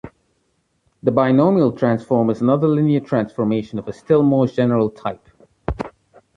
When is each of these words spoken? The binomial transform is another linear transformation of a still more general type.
The 1.03 1.11
binomial 1.11 1.71
transform 1.73 2.31
is 2.31 2.41
another 2.41 2.67
linear 2.67 3.01
transformation 3.01 3.77
of 3.77 3.87
a 3.87 3.93
still 3.93 4.23
more 4.23 4.47
general 4.47 4.89
type. 4.89 5.27